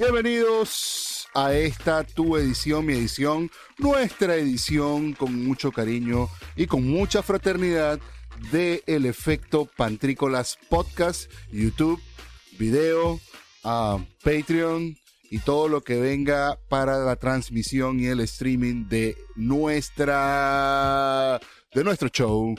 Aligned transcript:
Bienvenidos 0.00 1.28
a 1.34 1.52
esta 1.52 2.04
tu 2.04 2.38
edición, 2.38 2.86
mi 2.86 2.94
edición, 2.94 3.50
nuestra 3.76 4.34
edición 4.36 5.12
con 5.12 5.44
mucho 5.44 5.72
cariño 5.72 6.30
y 6.56 6.66
con 6.66 6.88
mucha 6.88 7.22
fraternidad 7.22 8.00
de 8.50 8.82
El 8.86 9.04
Efecto 9.04 9.68
Pantrícolas 9.76 10.56
Podcast, 10.70 11.30
YouTube, 11.52 12.00
video, 12.58 13.20
a 13.62 13.98
Patreon 14.24 14.96
y 15.30 15.38
todo 15.40 15.68
lo 15.68 15.82
que 15.82 16.00
venga 16.00 16.58
para 16.70 16.96
la 17.00 17.16
transmisión 17.16 18.00
y 18.00 18.06
el 18.06 18.20
streaming 18.20 18.88
de 18.88 19.18
nuestra 19.36 20.08
de 21.74 21.84
nuestro 21.84 22.08
show 22.08 22.54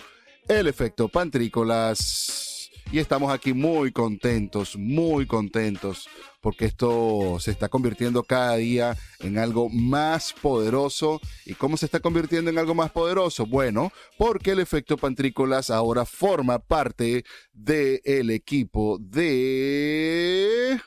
El 0.48 0.68
Efecto 0.68 1.08
Pantrícolas. 1.08 2.51
Y 2.94 3.00
estamos 3.00 3.32
aquí 3.32 3.54
muy 3.54 3.94
contentos, 3.94 4.76
muy 4.76 5.26
contentos, 5.26 6.10
porque 6.42 6.66
esto 6.66 7.38
se 7.40 7.52
está 7.52 7.70
convirtiendo 7.70 8.24
cada 8.24 8.58
día 8.58 8.98
en 9.22 9.38
algo 9.38 9.70
más 9.70 10.34
poderoso. 10.34 11.22
¿Y 11.46 11.54
cómo 11.54 11.78
se 11.78 11.86
está 11.86 12.02
convirtiendo 12.02 12.52
en 12.52 12.58
algo 12.58 12.76
más 12.76 12.92
poderoso? 12.92 13.46
Bueno, 13.46 13.94
porque 14.18 14.52
el 14.52 14.60
efecto 14.60 14.98
Pantrícolas 14.98 15.70
ahora 15.70 16.04
forma 16.04 16.60
parte 16.60 17.24
del 17.54 18.30
equipo 18.30 18.98
de... 19.00 20.78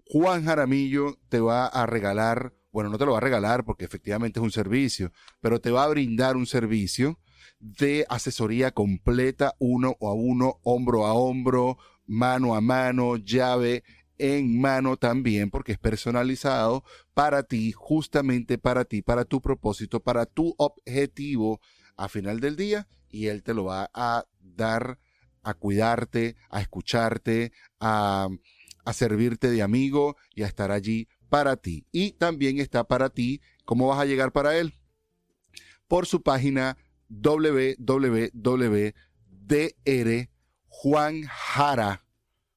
Juan 0.06 0.46
Jaramillo 0.46 1.20
te 1.30 1.40
va 1.40 1.68
a 1.68 1.86
regalar, 1.86 2.54
bueno, 2.72 2.90
no 2.90 2.98
te 2.98 3.06
lo 3.06 3.12
va 3.12 3.18
a 3.18 3.22
regalar 3.22 3.66
porque 3.66 3.86
efectivamente 3.86 4.40
es 4.40 4.44
un 4.44 4.52
servicio, 4.52 5.12
pero 5.42 5.62
te 5.62 5.72
va 5.72 5.84
a 5.84 5.90
brindar 5.90 6.36
un 6.36 6.46
servicio 6.46 7.20
de 7.60 8.06
asesoría 8.10 8.72
completa, 8.72 9.56
uno 9.60 9.96
a 10.02 10.14
uno, 10.14 10.60
hombro 10.64 11.06
a 11.06 11.14
hombro, 11.14 11.78
mano 12.14 12.56
a 12.56 12.62
mano, 12.62 13.18
llave 13.18 13.84
en 14.18 14.60
mano 14.62 14.98
también, 14.98 15.50
porque 15.50 15.74
es 15.74 15.78
personalizado 15.78 16.84
para 17.14 17.44
ti, 17.44 17.72
justamente 17.72 18.58
para 18.58 18.86
ti, 18.86 19.02
para 19.02 19.26
tu 19.26 19.42
propósito, 19.42 20.00
para 20.02 20.26
tu 20.26 20.56
objetivo 20.58 21.60
a 21.98 22.08
final 22.08 22.40
del 22.40 22.56
día, 22.56 22.88
y 23.10 23.28
él 23.28 23.44
te 23.44 23.54
lo 23.54 23.66
va 23.66 23.90
a 23.94 24.26
dar 24.40 25.00
a 25.44 25.54
cuidarte, 25.54 26.36
a 26.50 26.62
escucharte, 26.62 27.52
a, 27.80 28.30
servirte 28.94 29.50
de 29.50 29.62
amigo 29.62 30.16
y 30.34 30.44
a 30.44 30.48
estar 30.48 30.72
allí 30.72 31.08
para 31.30 31.58
ti. 31.58 31.86
Y 31.92 32.14
también 32.14 32.60
está 32.60 32.86
para 32.86 33.10
ti, 33.10 33.42
¿cómo 33.66 33.88
vas 33.88 34.00
a 34.00 34.06
llegar 34.06 34.32
para 34.32 34.58
él? 34.58 34.74
Por 35.88 36.06
su 36.06 36.22
página 36.22 36.78
www.dr 37.10 37.74
juanjara, 40.74 42.04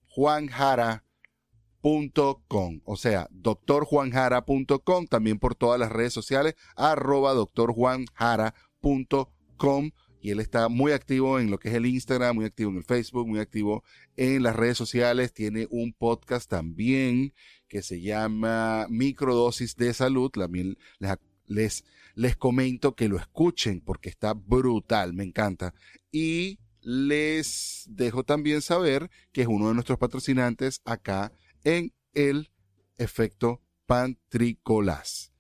juanjara.com, 0.09 2.81
o 2.84 2.97
sea, 2.97 3.28
doctorjuanjara.com, 3.31 5.06
también 5.06 5.38
por 5.38 5.54
todas 5.54 5.78
las 5.78 5.93
redes 5.93 6.15
sociales, 6.15 6.54
arroba 6.77 7.34
doctorjuanjara.com, 7.34 9.91
y 10.21 10.31
él 10.31 10.41
está 10.41 10.71
muy 10.71 10.93
activo 10.93 11.38
en 11.38 11.50
lo 11.50 11.59
que 11.59 11.69
es 11.69 11.75
el 11.75 11.84
Instagram, 11.84 12.37
muy 12.37 12.47
activo 12.47 12.71
en 12.71 12.78
el 12.78 12.84
Facebook, 12.84 13.28
muy 13.28 13.38
activo 13.38 13.84
en 14.16 14.43
las 14.43 14.56
redes 14.56 14.78
sociales, 14.78 15.34
tiene 15.34 15.66
un 15.71 15.93
podcast 15.93 16.48
también 16.48 17.34
que 17.69 17.83
se 17.83 18.00
llama 18.00 18.87
Microdosis 18.88 19.77
de 19.77 19.93
Salud, 19.93 20.31
también 20.31 20.78
les, 20.98 21.19
les, 21.44 21.84
les 22.15 22.34
comento 22.34 22.94
que 22.94 23.09
lo 23.09 23.19
escuchen 23.19 23.83
porque 23.83 24.09
está 24.09 24.33
brutal, 24.33 25.12
me 25.12 25.25
encanta. 25.25 25.75
Y 26.10 26.60
les 26.86 27.82
dejo 27.88 28.22
también 28.22 28.62
saber 28.62 29.10
que 29.32 29.42
es 29.42 29.48
uno 29.48 29.66
de 29.66 29.74
nuestros 29.74 29.98
patrocinantes 29.98 30.82
acá 30.84 31.32
en 31.64 31.92
el 32.14 32.52
efecto 32.97 33.60
Pantricolas. 33.86 35.32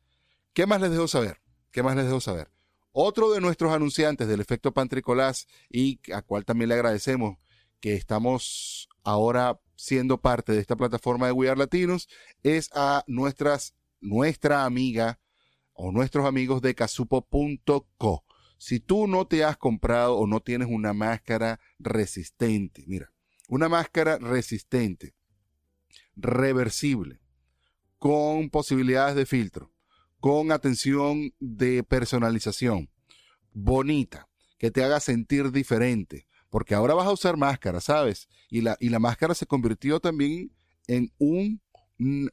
¿Qué 0.52 0.66
más 0.66 0.80
les 0.80 0.90
dejo 0.90 1.06
saber? 1.06 1.40
¿Qué 1.70 1.84
más 1.84 1.94
les 1.94 2.06
dejo 2.06 2.20
saber? 2.20 2.50
Otro 2.90 3.30
de 3.30 3.40
nuestros 3.40 3.72
anunciantes 3.72 4.26
del 4.26 4.40
efecto 4.40 4.72
Pantricolas 4.72 5.46
y 5.70 6.00
a 6.12 6.20
cual 6.22 6.44
también 6.44 6.70
le 6.70 6.74
agradecemos 6.74 7.38
que 7.78 7.94
estamos 7.94 8.88
ahora 9.04 9.60
siendo 9.76 10.20
parte 10.20 10.50
de 10.50 10.58
esta 10.58 10.74
plataforma 10.74 11.26
de 11.26 11.32
We 11.32 11.48
Are 11.48 11.56
Latinos 11.56 12.08
es 12.42 12.70
a 12.74 13.04
nuestras, 13.06 13.76
nuestra 14.00 14.64
amiga 14.64 15.20
o 15.74 15.92
nuestros 15.92 16.26
amigos 16.26 16.60
de 16.60 16.74
casupo.co. 16.74 18.25
Si 18.58 18.80
tú 18.80 19.06
no 19.06 19.26
te 19.26 19.44
has 19.44 19.56
comprado 19.56 20.16
o 20.16 20.26
no 20.26 20.40
tienes 20.40 20.68
una 20.70 20.92
máscara 20.92 21.60
resistente, 21.78 22.84
mira, 22.86 23.12
una 23.48 23.68
máscara 23.68 24.18
resistente, 24.18 25.14
reversible, 26.16 27.20
con 27.98 28.50
posibilidades 28.50 29.14
de 29.14 29.26
filtro, 29.26 29.72
con 30.20 30.52
atención 30.52 31.32
de 31.38 31.82
personalización, 31.82 32.90
bonita, 33.52 34.28
que 34.58 34.70
te 34.70 34.82
haga 34.82 35.00
sentir 35.00 35.52
diferente, 35.52 36.26
porque 36.50 36.74
ahora 36.74 36.94
vas 36.94 37.06
a 37.06 37.12
usar 37.12 37.36
máscara, 37.36 37.80
¿sabes? 37.80 38.28
Y 38.48 38.62
la, 38.62 38.76
y 38.80 38.88
la 38.88 38.98
máscara 38.98 39.34
se 39.34 39.46
convirtió 39.46 40.00
también 40.00 40.50
en 40.86 41.12
un, 41.18 41.60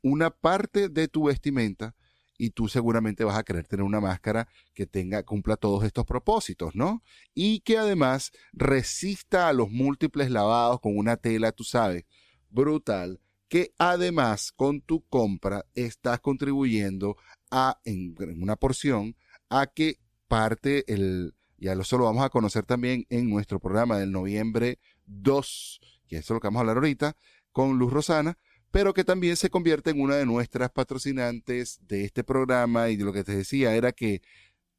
una 0.02 0.30
parte 0.30 0.90
de 0.90 1.08
tu 1.08 1.26
vestimenta 1.26 1.96
y 2.38 2.52
tú 2.52 2.68
seguramente 2.68 3.24
vas 3.24 3.38
a 3.38 3.44
querer 3.44 3.68
tener 3.68 3.84
una 3.84 4.02
máscara 4.02 4.48
que 4.74 4.86
tenga, 4.86 5.24
cumpla 5.24 5.56
todos 5.56 5.84
estos 5.84 6.06
propósitos, 6.06 6.76
¿no? 6.76 7.04
Y 7.34 7.60
que 7.62 7.78
además 7.78 8.32
resista 8.52 9.48
a 9.48 9.54
los 9.54 9.70
múltiples 9.70 10.32
lavados 10.32 10.80
con 10.80 10.98
una 10.98 11.18
tela, 11.18 11.52
tú 11.52 11.64
sabes, 11.64 12.06
brutal, 12.50 13.20
que 13.48 13.74
además 13.78 14.52
con 14.52 14.82
tu 14.82 15.06
compra 15.08 15.66
estás 15.76 16.20
contribuyendo 16.20 17.18
a, 17.52 17.80
en, 17.86 18.16
una 18.42 18.56
porción, 18.56 19.16
a 19.50 19.68
que 19.68 20.00
parte 20.28 20.92
el, 20.92 21.36
ya 21.58 21.74
eso 21.74 21.98
lo 21.98 22.06
vamos 22.06 22.24
a 22.24 22.30
conocer 22.30 22.66
también 22.66 23.06
en 23.10 23.30
nuestro 23.30 23.60
programa 23.60 24.00
del 24.00 24.12
noviembre 24.12 24.80
2, 25.06 25.80
que 26.08 26.18
eso 26.18 26.34
es 26.34 26.36
lo 26.36 26.40
que 26.40 26.48
vamos 26.48 26.60
a 26.60 26.62
hablar 26.62 26.78
ahorita, 26.78 27.16
con 27.52 27.78
Luz 27.78 27.94
Rosana, 27.94 28.38
pero 28.74 28.94
que 28.96 29.04
también 29.04 29.38
se 29.38 29.52
convierte 29.52 29.92
en 29.92 30.02
una 30.02 30.16
de 30.16 30.26
nuestras 30.26 30.72
patrocinantes 30.72 31.78
de 31.88 32.06
este 32.06 32.24
programa 32.24 32.90
y 32.90 32.96
de 32.96 33.04
lo 33.04 33.14
que 33.14 33.24
te 33.24 33.36
decía 33.36 33.76
era 33.76 33.92
que 33.92 34.24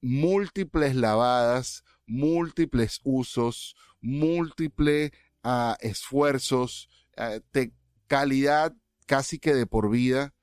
múltiples 0.00 0.96
lavadas, 0.96 1.84
múltiples 2.04 3.00
usos, 3.04 3.76
múltiples 4.00 5.12
ah, 5.44 5.76
esfuerzos, 5.78 6.88
ah, 7.16 7.38
de 7.52 7.72
calidad 8.08 8.74
casi 9.06 9.38
que 9.38 9.54
de 9.54 9.64
por 9.64 9.88
vida, 9.88 10.34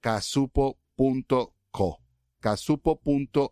casupo.co, 0.00 0.80
casupo.so. 2.40 3.50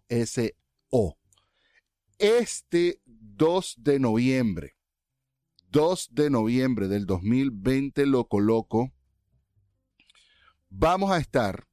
Este 2.19 3.01
2 3.07 3.75
de 3.79 4.01
noviembre, 4.01 4.75
2 5.71 6.09
de 6.15 6.31
noviembre 6.31 6.89
del 6.89 7.07
2020, 7.07 8.07
loco 8.07 8.41
loco, 8.41 8.93
vamos 10.71 11.11
a 11.11 11.19
estar, 11.19 11.67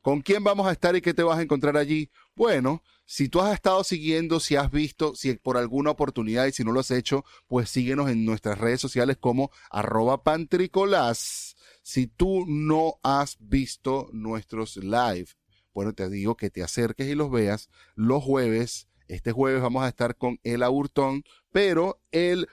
¿Con 0.00 0.22
quién 0.22 0.42
vamos 0.42 0.66
a 0.66 0.72
estar 0.72 0.96
y 0.96 1.02
qué 1.02 1.12
te 1.12 1.22
vas 1.22 1.38
a 1.38 1.42
encontrar 1.42 1.76
allí? 1.76 2.10
Bueno, 2.34 2.82
si 3.04 3.28
tú 3.28 3.40
has 3.40 3.52
estado 3.52 3.84
siguiendo, 3.84 4.40
si 4.40 4.56
has 4.56 4.70
visto, 4.70 5.14
si 5.14 5.34
por 5.34 5.56
alguna 5.56 5.90
oportunidad 5.90 6.46
y 6.46 6.52
si 6.52 6.64
no 6.64 6.72
lo 6.72 6.80
has 6.80 6.90
hecho, 6.90 7.24
pues 7.46 7.68
síguenos 7.68 8.10
en 8.10 8.24
nuestras 8.24 8.58
redes 8.58 8.80
sociales 8.80 9.18
como 9.18 9.50
arroba 9.70 10.22
pantricolás. 10.22 11.56
Si 11.82 12.06
tú 12.06 12.44
no 12.46 12.94
has 13.02 13.36
visto 13.40 14.08
nuestros 14.12 14.76
live, 14.76 15.28
bueno, 15.74 15.94
te 15.94 16.08
digo 16.08 16.36
que 16.36 16.50
te 16.50 16.62
acerques 16.62 17.08
y 17.08 17.14
los 17.14 17.30
veas 17.30 17.68
los 17.94 18.22
jueves. 18.22 18.87
Este 19.08 19.32
jueves 19.32 19.62
vamos 19.62 19.82
a 19.82 19.88
estar 19.88 20.16
con 20.16 20.38
el 20.44 20.62
Aburtón, 20.62 21.24
pero 21.50 22.00
el, 22.12 22.46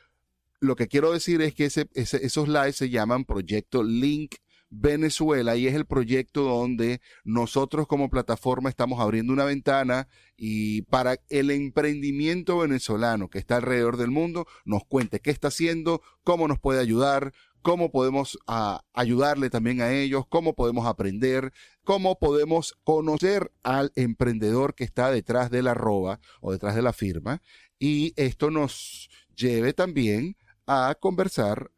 lo 0.60 0.75
que 0.75 0.88
quiero 0.88 1.12
decir 1.12 1.42
es 1.42 1.54
que 1.54 1.66
esos 1.66 2.48
lives 2.48 2.78
se 2.78 2.90
llaman 2.90 3.25
Proyecto 3.25 3.84
Link 3.84 4.36
Venezuela 4.80 5.56
y 5.56 5.68
es 5.68 5.75
el 5.75 5.86
proyecto 5.86 6.44
donde 6.44 7.01
nosotros 7.24 7.88
como 7.88 8.10
plataforma 8.10 8.69
estamos 8.69 9.00
abriendo 9.00 9.33
una 9.33 9.45
ventana 9.45 10.07
y 10.38 10.83
para 10.83 11.18
el 11.30 11.51
emprendimiento 11.51 12.60
venezolano 12.60 13.30
que 13.30 13.39
está 13.39 13.57
alrededor 13.57 13.98
del 13.98 14.12
mundo 14.12 14.45
nos 14.66 14.83
cuente 14.86 15.19
qué 15.19 15.31
está 15.31 15.48
haciendo, 15.48 16.01
cómo 16.24 16.48
nos 16.48 16.60
puede 16.60 16.80
ayudar, 16.81 17.33
cómo 17.62 17.89
podemos 17.89 18.38
ah, 18.45 18.83
ayudarle 18.94 19.50
también 19.50 19.81
a 19.81 19.92
ellos, 19.92 20.25
cómo 20.27 20.54
podemos 20.54 20.86
aprender, 20.86 21.51
cómo 21.83 22.19
podemos 22.19 22.77
conocer 22.83 23.51
al 23.63 23.92
emprendedor 23.95 24.75
que 24.75 24.83
está 24.83 25.10
detrás 25.10 25.50
de 25.50 25.63
la 25.63 25.72
arroba 25.72 26.19
o 26.42 26.51
detrás 26.51 26.75
de 26.75 26.83
la 26.83 26.94
firma. 26.94 27.42
Y 27.80 28.13
esto 28.18 28.51
nos 28.51 29.10
lleve 29.36 29.74
también 29.74 30.38
a 30.68 30.95
conversar 31.00 31.72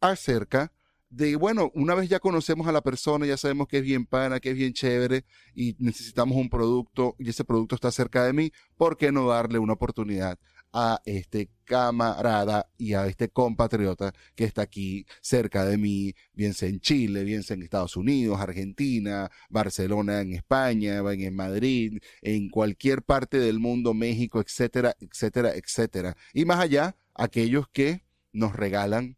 acerca 0.00 0.72
de, 1.10 1.36
bueno, 1.36 1.70
una 1.74 1.94
vez 1.94 2.08
ya 2.08 2.20
conocemos 2.20 2.66
a 2.66 2.72
la 2.72 2.82
persona, 2.82 3.26
ya 3.26 3.36
sabemos 3.36 3.68
que 3.68 3.78
es 3.78 3.82
bien 3.82 4.06
pana, 4.06 4.40
que 4.40 4.50
es 4.50 4.56
bien 4.56 4.72
chévere 4.72 5.24
y 5.54 5.74
necesitamos 5.78 6.36
un 6.36 6.50
producto 6.50 7.16
y 7.18 7.30
ese 7.30 7.44
producto 7.44 7.74
está 7.74 7.90
cerca 7.90 8.24
de 8.24 8.32
mí, 8.32 8.52
¿por 8.76 8.96
qué 8.96 9.10
no 9.12 9.28
darle 9.28 9.58
una 9.58 9.74
oportunidad 9.74 10.38
a 10.72 11.00
este 11.06 11.50
camarada 11.64 12.68
y 12.76 12.94
a 12.94 13.06
este 13.06 13.28
compatriota 13.30 14.12
que 14.34 14.44
está 14.44 14.62
aquí 14.62 15.06
cerca 15.20 15.64
de 15.64 15.78
mí, 15.78 16.14
bien 16.34 16.54
sea 16.54 16.68
en 16.68 16.80
Chile, 16.80 17.24
bien 17.24 17.42
sea 17.42 17.54
en 17.54 17.62
Estados 17.62 17.96
Unidos, 17.96 18.40
Argentina, 18.40 19.30
Barcelona, 19.48 20.20
en 20.20 20.34
España, 20.34 20.98
en 20.98 21.34
Madrid, 21.34 21.98
en 22.22 22.50
cualquier 22.50 23.02
parte 23.02 23.38
del 23.38 23.58
mundo, 23.58 23.94
México, 23.94 24.40
etcétera, 24.40 24.94
etcétera, 25.00 25.54
etcétera. 25.54 26.16
Y 26.34 26.44
más 26.44 26.60
allá, 26.60 26.96
aquellos 27.14 27.66
que 27.68 28.04
nos 28.32 28.54
regalan 28.54 29.16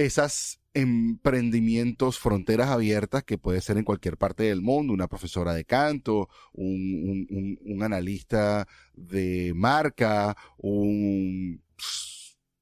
esas 0.00 0.60
emprendimientos, 0.72 2.18
fronteras 2.18 2.70
abiertas 2.70 3.22
que 3.22 3.36
puede 3.36 3.60
ser 3.60 3.76
en 3.76 3.84
cualquier 3.84 4.16
parte 4.16 4.44
del 4.44 4.62
mundo, 4.62 4.94
una 4.94 5.08
profesora 5.08 5.52
de 5.52 5.66
canto, 5.66 6.30
un, 6.52 7.80
analista 7.82 8.66
de 8.94 9.52
marca, 9.54 10.36
un 10.56 11.62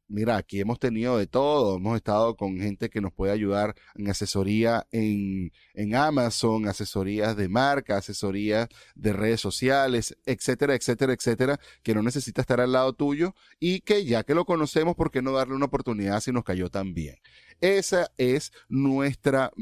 mira, 0.08 0.37
aquí 0.37 0.60
hemos 0.60 0.78
tenido 0.78 1.19
de 1.19 1.26
todo, 1.26 1.76
hemos 1.76 1.96
estado 1.96 2.37
con 2.37 2.58
gente 2.58 2.88
que 2.88 3.00
nos 3.00 3.12
puede 3.12 3.32
ayudar 3.32 3.75
en 3.94 4.10
asesoría 4.10 4.87
en, 4.90 5.52
en 5.75 5.94
Amazon, 5.94 6.66
asesorías 6.66 7.37
de 7.37 7.49
marca, 7.49 7.99
asesorías 7.99 8.69
de 8.94 9.12
redes 9.12 9.40
sociales, 9.40 10.16
etcétera, 10.26 10.75
etcétera, 10.75 11.12
etcétera, 11.12 11.60
que 11.82 11.94
no 11.94 12.02
necesita 12.02 12.40
estar 12.40 12.60
al 12.60 12.72
lado 12.72 12.94
tuyo 12.94 13.34
y 13.60 13.81
que 13.81 14.05
ya 14.05 14.25
que 14.25 14.34
lo 14.34 14.44
conocemos, 14.44 14.96
¿por 14.96 15.10
qué 15.10 15.22
no 15.22 15.32
darle 15.32 15.55
una 15.55 15.66
oportunidad 15.66 16.20
si 16.20 16.32
nos 16.32 16.44
cayó 16.44 16.70
tan 16.70 16.94
bien? 16.94 17.16
Esa 17.60 18.10
es 18.16 18.52
nuestra, 18.69 19.52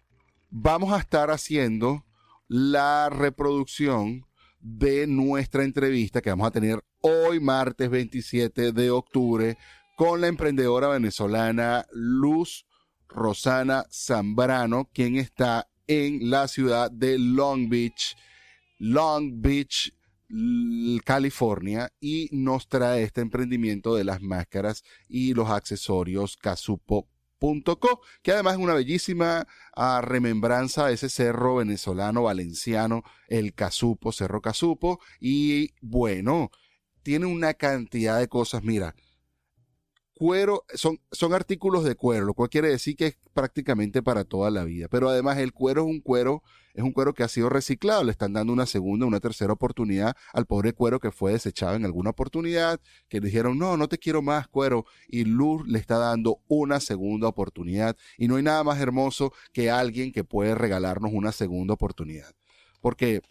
vamos 0.50 0.94
a 0.94 1.00
estar 1.00 1.32
haciendo 1.32 2.06
la 2.48 3.10
reproducción 3.10 4.26
de 4.60 5.08
nuestra 5.08 5.64
entrevista 5.64 6.22
que 6.22 6.30
vamos 6.30 6.48
a 6.48 6.52
tener 6.52 6.80
hoy 7.02 7.40
martes 7.40 7.90
27 7.90 8.72
de 8.72 8.92
octubre 8.92 9.58
con 9.96 10.22
la 10.22 10.28
emprendedora 10.28 10.88
venezolana 10.90 11.86
Luz 11.92 12.66
Rosana 13.08 13.86
Zambrano, 13.92 14.90
quien 14.94 15.16
está 15.18 15.70
en 15.88 16.30
la 16.30 16.48
ciudad 16.48 16.92
de 16.92 17.18
Long 17.18 17.70
Beach, 17.70 18.16
Long 18.78 19.42
Beach, 19.42 19.94
California, 21.04 21.92
y 22.00 22.30
nos 22.32 22.68
trae 22.68 23.04
este 23.04 23.22
emprendimiento 23.22 23.96
de 23.96 24.04
las 24.04 24.22
máscaras 24.22 24.84
y 25.08 25.34
los 25.34 25.50
accesorios 25.50 26.38
Casupo 26.38 27.08
Co, 27.40 28.02
que 28.22 28.32
además 28.32 28.54
es 28.56 28.60
una 28.60 28.74
bellísima 28.74 29.48
ah, 29.76 30.02
remembranza 30.04 30.88
de 30.88 30.94
ese 30.96 31.10
cerro 31.10 31.56
venezolano 31.56 32.24
valenciano, 32.24 33.04
el 33.28 33.54
Casupo, 33.54 34.12
Cerro 34.12 34.42
Casupo, 34.42 35.00
y 35.20 35.74
bueno, 35.82 36.52
tiene 37.02 37.26
una 37.26 37.54
cantidad 37.54 38.20
de 38.20 38.28
cosas, 38.28 38.64
mira, 38.64 38.94
cuero, 40.20 40.66
son, 40.74 41.00
son 41.14 41.34
artículos 41.34 41.86
de 41.86 41.96
cuero, 41.96 42.26
lo 42.26 42.34
cual 42.34 42.50
quiere 42.50 42.68
decir 42.68 42.98
que 42.98 43.06
es 43.08 43.18
prácticamente 43.34 44.04
para 44.04 44.26
toda 44.26 44.52
la 44.52 44.66
vida. 44.66 44.90
Pero 44.90 45.08
además 45.08 45.38
el 45.38 45.54
cuero 45.54 45.84
es 45.84 45.88
un 45.88 46.02
cuero, 46.02 46.44
es 46.74 46.84
un 46.84 46.92
cuero 46.92 47.14
que 47.14 47.24
ha 47.24 47.30
sido 47.30 47.48
reciclado. 47.48 48.04
Le 48.04 48.12
están 48.12 48.34
dando 48.34 48.52
una 48.52 48.66
segunda, 48.66 49.06
una 49.06 49.22
tercera 49.22 49.54
oportunidad 49.54 50.18
al 50.34 50.46
pobre 50.46 50.74
cuero 50.74 51.00
que 51.00 51.12
fue 51.12 51.32
desechado 51.32 51.76
en 51.76 51.86
alguna 51.86 52.10
oportunidad, 52.10 52.82
que 53.08 53.22
le 53.22 53.28
dijeron, 53.28 53.58
no, 53.58 53.78
no 53.78 53.88
te 53.88 53.98
quiero 53.98 54.22
más 54.22 54.50
cuero. 54.50 54.86
Y 55.08 55.24
Luz 55.24 55.66
le 55.66 55.80
está 55.80 55.98
dando 55.98 56.42
una 56.50 56.82
segunda 56.82 57.30
oportunidad. 57.30 57.96
Y 58.18 58.28
no 58.28 58.36
hay 58.36 58.44
nada 58.44 58.66
más 58.66 58.78
hermoso 58.82 59.32
que 59.54 59.72
alguien 59.72 60.12
que 60.12 60.26
puede 60.26 60.54
regalarnos 60.54 61.12
una 61.14 61.32
segunda 61.32 61.76
oportunidad. 61.76 62.34
Porque 62.82 63.22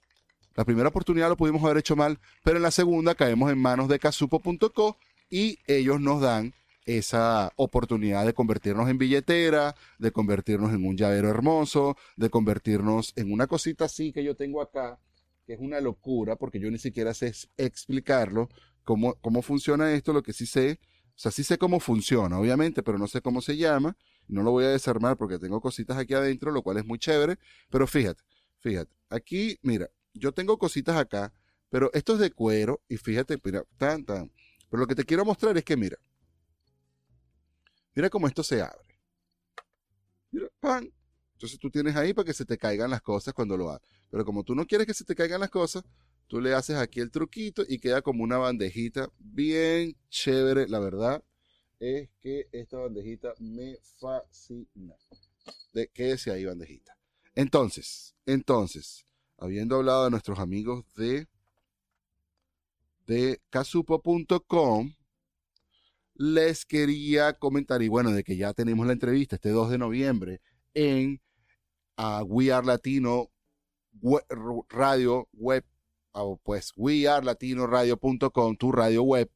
la 0.55 0.65
primera 0.65 0.89
oportunidad 0.89 1.29
lo 1.29 1.37
pudimos 1.37 1.63
haber 1.65 1.77
hecho 1.77 1.97
mal, 1.97 2.19
pero 2.45 2.57
en 2.57 2.63
la 2.63 2.71
segunda 2.71 3.15
caemos 3.15 3.53
en 3.53 3.59
manos 3.59 3.89
de 3.89 3.99
casupo.co 3.99 4.97
y 5.29 5.59
ellos 5.67 6.01
nos 6.01 6.23
dan 6.23 6.55
esa 6.89 7.53
oportunidad 7.57 8.25
de 8.25 8.33
convertirnos 8.33 8.89
en 8.89 8.97
billetera, 8.97 9.75
de 9.99 10.11
convertirnos 10.11 10.73
en 10.73 10.87
un 10.87 10.97
llavero 10.97 11.29
hermoso, 11.29 11.97
de 12.17 12.31
convertirnos 12.31 13.13
en 13.17 13.31
una 13.31 13.47
cosita 13.47 13.85
así 13.85 14.11
que 14.11 14.25
yo 14.25 14.35
tengo 14.35 14.63
acá, 14.63 14.99
que 15.47 15.53
es 15.53 15.61
una 15.61 15.83
locura, 15.83 16.37
porque 16.37 16.59
yo 16.59 16.71
ni 16.71 16.79
siquiera 16.79 17.13
sé 17.13 17.35
explicarlo, 17.59 18.49
cómo, 18.85 19.17
cómo 19.21 19.43
funciona 19.43 19.93
esto, 19.93 20.15
lo 20.15 20.23
que 20.23 20.33
sí 20.33 20.47
sé, 20.47 20.81
o 21.09 21.19
sea, 21.21 21.31
sí 21.31 21.45
sé 21.45 21.59
cómo 21.59 21.79
funciona, 21.79 22.39
obviamente, 22.39 22.83
pero 22.83 22.97
no 22.97 23.07
sé 23.07 23.21
cómo 23.21 23.43
se 23.43 23.59
llama, 23.59 23.95
no 24.27 24.43
lo 24.43 24.53
voy 24.53 24.65
a 24.65 24.71
desarmar 24.71 25.19
porque 25.19 25.39
tengo 25.39 25.61
cositas 25.61 25.99
aquí 25.99 26.15
adentro, 26.15 26.53
lo 26.53 26.63
cual 26.63 26.79
es 26.79 26.87
muy 26.87 26.99
chévere, 26.99 27.39
pero 27.69 27.87
fíjate, 27.87 28.23
fíjate, 28.61 28.95
aquí, 29.11 29.59
mira, 29.61 29.91
yo 30.15 30.33
tengo 30.33 30.57
cositas 30.57 30.97
acá, 30.97 31.35
pero 31.69 31.91
esto 31.93 32.15
es 32.15 32.21
de 32.21 32.31
cuero, 32.31 32.81
y 32.89 32.97
fíjate, 32.97 33.39
mira, 33.45 33.63
tan, 33.77 34.07
tan, 34.07 34.33
pero 34.71 34.81
lo 34.81 34.87
que 34.87 34.95
te 34.95 35.05
quiero 35.05 35.27
mostrar 35.27 35.55
es 35.59 35.65
que, 35.65 35.77
mira, 35.77 35.99
Mira 37.95 38.11
cómo 38.11 38.27
esto 38.27 38.43
se 38.43 38.63
abre. 38.63 39.01
Mira, 40.31 40.49
¡pam! 40.61 40.91
Entonces 41.35 41.59
tú 41.59 41.71
tienes 41.71 41.95
ahí 41.97 42.13
para 42.13 42.27
que 42.27 42.35
se 42.35 42.45
te 42.45 42.59
caigan 42.59 42.91
las 42.91 43.03
cosas 43.03 43.33
cuando 43.33 43.57
lo 43.57 43.71
hagas. 43.71 43.83
Pero 44.11 44.25
como 44.25 44.43
tú 44.43 44.55
no 44.55 44.67
quieres 44.67 44.87
que 44.87 44.95
se 44.95 45.05
te 45.05 45.15
caigan 45.15 45.41
las 45.41 45.51
cosas, 45.51 45.85
tú 46.27 46.41
le 46.41 46.55
haces 46.55 46.77
aquí 46.77 47.01
el 47.01 47.11
truquito 47.11 47.63
y 47.67 47.79
queda 47.79 48.03
como 48.03 48.25
una 48.25 48.39
bandejita 48.39 49.11
bien 49.19 49.97
chévere, 50.09 50.69
la 50.69 50.81
verdad 50.81 51.23
es 51.81 52.09
que 52.21 52.49
esta 52.53 52.79
bandejita 52.79 53.35
me 53.39 53.79
fascina. 54.01 54.97
De, 55.73 55.89
quédese 55.89 56.31
ahí, 56.31 56.45
bandejita. 56.45 56.97
Entonces, 57.35 58.15
entonces, 58.27 59.07
habiendo 59.39 59.77
hablado 59.77 60.05
de 60.05 60.11
nuestros 60.11 60.39
amigos 60.39 60.85
de, 60.97 61.29
de 63.07 63.41
casupo.com, 63.51 64.95
les 66.19 66.67
quería 66.67 67.33
comentar, 67.35 67.81
y 67.81 67.89
bueno, 67.89 68.11
de 68.11 68.25
que 68.25 68.37
ya 68.37 68.53
tenemos 68.53 68.87
la 68.87 68.93
entrevista 68.93 69.37
este 69.37 69.51
2 69.51 69.71
de 69.71 69.79
noviembre 69.79 70.41
en 70.75 71.21
uh, 71.97 72.25
We 72.25 72.53
Are 72.53 72.67
Latino 72.67 73.31
Radio 74.69 75.29
Web, 75.33 75.65
o 76.13 76.37
pues 76.43 76.73
wearelatinoradio.com, 76.77 78.57
tu 78.57 78.73
radio 78.73 79.05
web, 79.05 79.31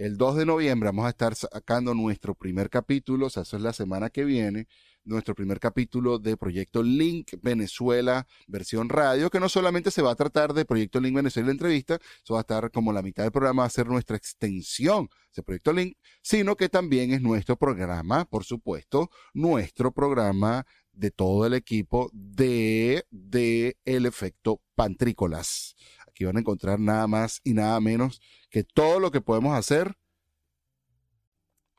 el 0.00 0.16
2 0.16 0.36
de 0.36 0.46
noviembre 0.46 0.88
vamos 0.88 1.04
a 1.04 1.10
estar 1.10 1.34
sacando 1.34 1.92
nuestro 1.92 2.34
primer 2.34 2.70
capítulo, 2.70 3.26
o 3.26 3.30
sea, 3.30 3.42
eso 3.42 3.58
es 3.58 3.62
la 3.62 3.74
semana 3.74 4.08
que 4.08 4.24
viene, 4.24 4.66
nuestro 5.04 5.34
primer 5.34 5.60
capítulo 5.60 6.18
de 6.18 6.38
Proyecto 6.38 6.82
Link 6.82 7.32
Venezuela 7.42 8.26
versión 8.46 8.88
radio, 8.88 9.28
que 9.28 9.40
no 9.40 9.50
solamente 9.50 9.90
se 9.90 10.00
va 10.00 10.12
a 10.12 10.14
tratar 10.14 10.54
de 10.54 10.64
Proyecto 10.64 11.00
Link 11.00 11.14
Venezuela 11.14 11.48
la 11.48 11.52
entrevista, 11.52 11.98
eso 12.24 12.32
va 12.32 12.40
a 12.40 12.48
estar 12.48 12.70
como 12.70 12.94
la 12.94 13.02
mitad 13.02 13.24
del 13.24 13.32
programa, 13.32 13.62
va 13.62 13.66
a 13.66 13.70
ser 13.70 13.88
nuestra 13.88 14.16
extensión 14.16 15.10
de 15.36 15.42
Proyecto 15.42 15.74
Link, 15.74 15.98
sino 16.22 16.56
que 16.56 16.70
también 16.70 17.12
es 17.12 17.20
nuestro 17.20 17.56
programa, 17.56 18.24
por 18.24 18.44
supuesto, 18.44 19.10
nuestro 19.34 19.92
programa 19.92 20.64
de 20.92 21.10
todo 21.10 21.46
el 21.46 21.52
equipo 21.54 22.10
de, 22.14 23.04
de 23.10 23.76
El 23.84 24.06
Efecto 24.06 24.62
Pantrícolas. 24.74 25.76
Aquí 26.20 26.26
van 26.26 26.36
a 26.36 26.40
encontrar 26.40 26.78
nada 26.78 27.06
más 27.06 27.40
y 27.44 27.54
nada 27.54 27.80
menos 27.80 28.20
que 28.50 28.62
todo 28.62 29.00
lo 29.00 29.10
que 29.10 29.22
podemos 29.22 29.56
hacer, 29.56 29.96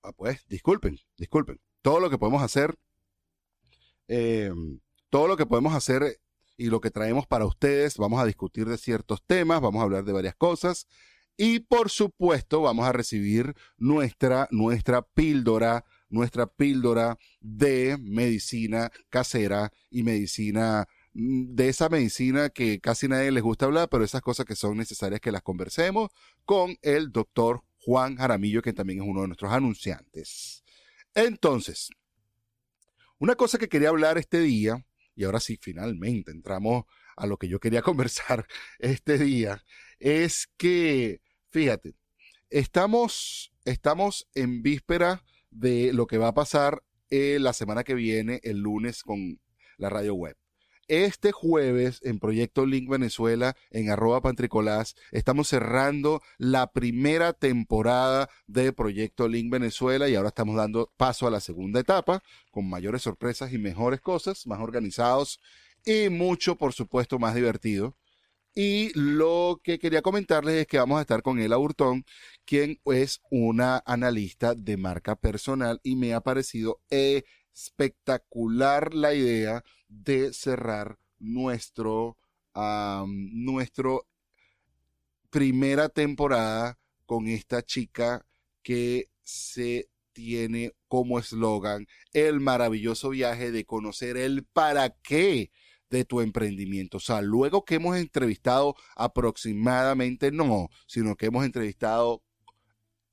ah, 0.01 0.13
pues 0.13 0.47
disculpen, 0.47 0.97
disculpen, 1.15 1.61
todo 1.83 1.99
lo 1.99 2.09
que 2.09 2.17
podemos 2.17 2.41
hacer, 2.41 2.75
em, 4.07 4.79
todo 5.11 5.27
lo 5.27 5.37
que 5.37 5.45
podemos 5.45 5.75
hacer 5.75 6.19
y 6.57 6.71
lo 6.71 6.81
que 6.81 6.89
traemos 6.89 7.27
para 7.27 7.45
ustedes, 7.45 7.97
vamos 7.97 8.19
a 8.19 8.25
discutir 8.25 8.67
de 8.67 8.79
ciertos 8.79 9.21
temas, 9.27 9.61
vamos 9.61 9.79
a 9.79 9.83
hablar 9.83 10.05
de 10.05 10.13
varias 10.13 10.33
cosas 10.33 10.87
y 11.37 11.59
por 11.59 11.91
supuesto 11.91 12.63
vamos 12.63 12.87
a 12.87 12.93
recibir 12.93 13.53
nuestra, 13.77 14.47
nuestra 14.49 15.03
píldora, 15.03 15.85
nuestra 16.09 16.47
píldora 16.47 17.19
de 17.41 17.95
medicina 18.01 18.91
casera 19.09 19.71
y 19.91 20.01
medicina 20.01 20.87
de 21.13 21.67
esa 21.67 21.89
medicina 21.89 22.49
que 22.49 22.79
casi 22.79 23.07
nadie 23.07 23.31
les 23.31 23.43
gusta 23.43 23.65
hablar, 23.65 23.89
pero 23.89 24.03
esas 24.03 24.21
cosas 24.21 24.45
que 24.45 24.55
son 24.55 24.77
necesarias 24.77 25.19
que 25.19 25.31
las 25.31 25.41
conversemos 25.41 26.09
con 26.45 26.75
el 26.81 27.11
doctor 27.11 27.63
Juan 27.79 28.15
Jaramillo, 28.15 28.61
que 28.61 28.73
también 28.73 29.01
es 29.01 29.07
uno 29.07 29.21
de 29.21 29.27
nuestros 29.27 29.51
anunciantes. 29.51 30.63
Entonces, 31.13 31.89
una 33.19 33.35
cosa 33.35 33.57
que 33.57 33.69
quería 33.69 33.89
hablar 33.89 34.17
este 34.17 34.39
día, 34.39 34.85
y 35.15 35.25
ahora 35.25 35.39
sí, 35.39 35.57
finalmente 35.61 36.31
entramos 36.31 36.85
a 37.17 37.27
lo 37.27 37.37
que 37.37 37.47
yo 37.47 37.59
quería 37.59 37.81
conversar 37.81 38.47
este 38.79 39.17
día, 39.17 39.63
es 39.99 40.47
que, 40.57 41.21
fíjate, 41.49 41.95
estamos, 42.49 43.53
estamos 43.65 44.27
en 44.33 44.61
víspera 44.63 45.23
de 45.49 45.91
lo 45.93 46.07
que 46.07 46.17
va 46.17 46.29
a 46.29 46.33
pasar 46.33 46.83
eh, 47.09 47.37
la 47.39 47.53
semana 47.53 47.83
que 47.83 47.93
viene, 47.93 48.39
el 48.43 48.59
lunes, 48.59 49.03
con 49.03 49.39
la 49.77 49.89
radio 49.89 50.15
web. 50.15 50.37
Este 50.91 51.31
jueves 51.31 52.01
en 52.03 52.19
Proyecto 52.19 52.65
Link 52.65 52.89
Venezuela, 52.89 53.55
en 53.69 53.89
arroba 53.89 54.19
pantricolás, 54.19 54.97
estamos 55.13 55.47
cerrando 55.47 56.21
la 56.37 56.73
primera 56.73 57.31
temporada 57.31 58.29
de 58.45 58.73
Proyecto 58.73 59.29
Link 59.29 59.49
Venezuela 59.49 60.09
y 60.09 60.15
ahora 60.15 60.27
estamos 60.27 60.57
dando 60.57 60.91
paso 60.97 61.25
a 61.25 61.31
la 61.31 61.39
segunda 61.39 61.79
etapa 61.79 62.21
con 62.51 62.69
mayores 62.69 63.03
sorpresas 63.03 63.53
y 63.53 63.57
mejores 63.57 64.01
cosas, 64.01 64.45
más 64.47 64.59
organizados 64.59 65.39
y 65.85 66.09
mucho, 66.09 66.57
por 66.57 66.73
supuesto, 66.73 67.19
más 67.19 67.35
divertido. 67.35 67.95
Y 68.53 68.91
lo 68.93 69.61
que 69.63 69.79
quería 69.79 70.01
comentarles 70.01 70.55
es 70.55 70.67
que 70.67 70.77
vamos 70.77 70.97
a 70.97 71.01
estar 71.03 71.21
con 71.21 71.39
Ela 71.39 71.57
Hurtón, 71.57 72.03
quien 72.43 72.81
es 72.83 73.21
una 73.29 73.81
analista 73.85 74.55
de 74.55 74.75
marca 74.75 75.15
personal 75.15 75.79
y 75.83 75.95
me 75.95 76.13
ha 76.13 76.19
parecido 76.19 76.81
espectacular 77.53 78.93
la 78.93 79.13
idea 79.13 79.63
de 79.87 80.33
cerrar 80.33 80.97
nuestro, 81.19 82.17
nuestro 83.07 84.07
primera 85.29 85.89
temporada 85.89 86.77
con 87.05 87.27
esta 87.27 87.63
chica 87.63 88.25
que 88.63 89.09
se 89.21 89.89
tiene 90.13 90.73
como 90.87 91.19
eslogan 91.19 91.87
el 92.13 92.39
maravilloso 92.39 93.09
viaje 93.09 93.51
de 93.51 93.65
conocer 93.65 94.17
el 94.17 94.43
para 94.43 94.89
qué 94.89 95.51
de 95.89 96.05
tu 96.05 96.21
emprendimiento. 96.21 96.97
O 96.97 96.99
sea, 96.99 97.21
luego 97.21 97.65
que 97.65 97.75
hemos 97.75 97.97
entrevistado 97.97 98.75
aproximadamente, 98.95 100.31
no, 100.31 100.69
sino 100.87 101.15
que 101.15 101.27
hemos 101.27 101.45
entrevistado 101.45 102.23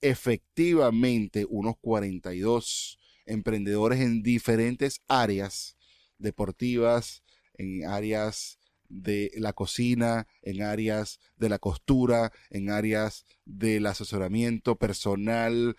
efectivamente 0.01 1.45
unos 1.49 1.75
42 1.81 2.98
emprendedores 3.29 4.01
en 4.01 4.23
diferentes 4.23 5.03
áreas 5.09 5.77
deportivas, 6.19 7.23
en 7.55 7.87
áreas 7.87 8.59
de 8.89 9.31
la 9.37 9.53
cocina, 9.53 10.27
en 10.43 10.63
áreas 10.63 11.21
de 11.37 11.49
la 11.49 11.59
costura, 11.59 12.33
en 12.51 12.71
áreas 12.71 13.25
del 13.45 13.87
asesoramiento 13.87 14.77
personal, 14.77 15.77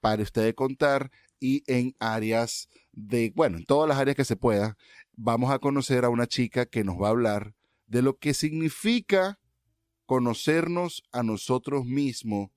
para 0.00 0.22
usted 0.22 0.54
contar, 0.54 1.10
y 1.40 1.62
en 1.66 1.94
áreas 1.98 2.68
de, 2.92 3.32
bueno, 3.34 3.56
en 3.58 3.64
todas 3.64 3.88
las 3.88 3.98
áreas 3.98 4.16
que 4.16 4.24
se 4.24 4.36
pueda, 4.36 4.76
vamos 5.16 5.50
a 5.50 5.58
conocer 5.58 6.04
a 6.04 6.10
una 6.10 6.26
chica 6.26 6.66
que 6.66 6.84
nos 6.84 7.00
va 7.00 7.06
a 7.06 7.10
hablar 7.10 7.54
de 7.86 8.02
lo 8.02 8.18
que 8.18 8.34
significa 8.34 9.38
conocernos 10.06 11.02
a 11.12 11.22
nosotros 11.22 11.86
mismos, 11.86 12.50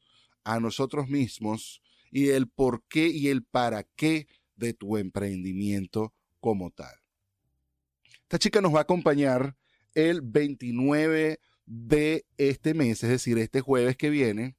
a 0.43 0.59
nosotros 0.59 1.07
mismos, 1.07 1.82
y 2.13 2.29
el 2.29 2.47
por 2.47 2.83
qué 2.87 3.07
y 3.07 3.29
el 3.29 3.43
para 3.43 3.83
qué 3.95 4.27
de 4.55 4.73
tu 4.75 4.97
emprendimiento 4.97 6.13
como 6.39 6.69
tal. 6.69 6.93
Esta 8.21 8.37
chica 8.37 8.61
nos 8.61 8.73
va 8.73 8.79
a 8.79 8.83
acompañar 8.83 9.55
el 9.95 10.21
29 10.21 11.39
de 11.65 12.25
este 12.37 12.75
mes, 12.75 13.03
es 13.03 13.09
decir, 13.09 13.39
este 13.39 13.61
jueves 13.61 13.97
que 13.97 14.11
viene, 14.11 14.55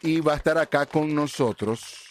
y 0.00 0.20
va 0.20 0.34
a 0.34 0.36
estar 0.36 0.58
acá 0.58 0.86
con 0.86 1.12
nosotros 1.12 2.04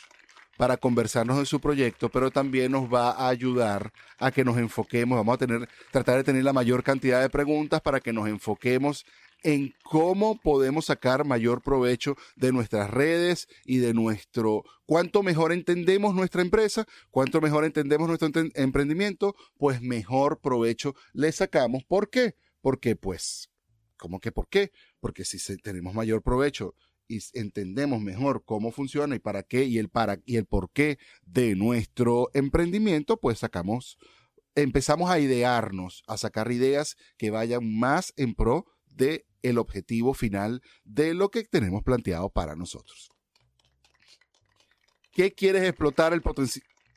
para 0.57 0.75
conversarnos 0.75 1.37
de 1.37 1.45
su 1.45 1.61
proyecto, 1.61 2.09
pero 2.09 2.31
también 2.31 2.73
nos 2.73 2.91
va 2.91 3.11
a 3.11 3.29
ayudar 3.29 3.93
a 4.17 4.29
que 4.29 4.43
nos 4.43 4.57
enfoquemos, 4.57 5.17
vamos 5.17 5.35
a 5.35 5.37
tener, 5.37 5.69
tratar 5.91 6.17
de 6.17 6.23
tener 6.25 6.43
la 6.43 6.51
mayor 6.51 6.83
cantidad 6.83 7.21
de 7.21 7.29
preguntas 7.29 7.79
para 7.79 8.01
que 8.01 8.11
nos 8.11 8.27
enfoquemos 8.27 9.05
en 9.43 9.73
cómo 9.83 10.39
podemos 10.39 10.85
sacar 10.85 11.25
mayor 11.25 11.61
provecho 11.61 12.15
de 12.35 12.51
nuestras 12.51 12.89
redes 12.89 13.47
y 13.65 13.77
de 13.77 13.93
nuestro, 13.93 14.63
cuánto 14.85 15.23
mejor 15.23 15.51
entendemos 15.51 16.15
nuestra 16.15 16.41
empresa, 16.41 16.85
cuánto 17.11 17.41
mejor 17.41 17.65
entendemos 17.65 18.07
nuestro 18.07 18.29
emprendimiento, 18.55 19.35
pues 19.57 19.81
mejor 19.81 20.39
provecho 20.39 20.95
le 21.13 21.31
sacamos. 21.31 21.83
¿Por 21.83 22.09
qué? 22.09 22.35
Porque 22.61 22.95
pues, 22.95 23.49
¿cómo 23.97 24.19
que 24.19 24.31
por 24.31 24.47
qué? 24.47 24.71
Porque 24.99 25.25
si 25.25 25.39
tenemos 25.57 25.93
mayor 25.93 26.21
provecho 26.21 26.75
y 27.07 27.19
entendemos 27.33 28.01
mejor 28.01 28.43
cómo 28.43 28.71
funciona 28.71 29.15
y 29.15 29.19
para 29.19 29.43
qué 29.43 29.63
y 29.63 29.77
el 29.77 29.89
para 29.89 30.19
y 30.25 30.35
el 30.35 30.45
por 30.45 30.71
qué 30.71 30.97
de 31.25 31.55
nuestro 31.55 32.29
emprendimiento, 32.33 33.17
pues 33.17 33.39
sacamos 33.39 33.97
empezamos 34.55 35.11
a 35.11 35.19
idearnos, 35.19 36.03
a 36.07 36.17
sacar 36.17 36.51
ideas 36.51 36.97
que 37.17 37.29
vayan 37.29 37.77
más 37.77 38.11
en 38.17 38.33
pro 38.33 38.65
de 38.97 39.25
el 39.43 39.57
objetivo 39.57 40.13
final 40.13 40.61
de 40.83 41.13
lo 41.13 41.29
que 41.29 41.43
tenemos 41.43 41.83
planteado 41.83 42.29
para 42.29 42.55
nosotros. 42.55 43.09
¿Qué 45.11 45.33
quieres 45.33 45.63
explotar 45.63 46.13
el? 46.13 46.21